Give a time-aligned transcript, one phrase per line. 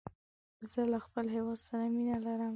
[0.69, 2.49] زه له خپل هېواد سره مینه لرم.